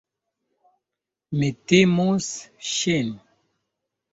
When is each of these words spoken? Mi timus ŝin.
Mi 1.37 1.49
timus 1.73 2.31
ŝin. 2.71 3.17